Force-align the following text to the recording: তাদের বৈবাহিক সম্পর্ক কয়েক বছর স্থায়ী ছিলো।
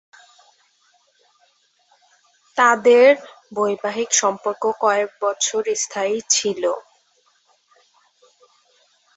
তাদের 2.57 3.09
বৈবাহিক 3.53 4.09
সম্পর্ক 4.13 4.63
কয়েক 4.81 5.09
বছর 5.21 5.61
স্থায়ী 5.75 6.17
ছিলো। 6.29 6.73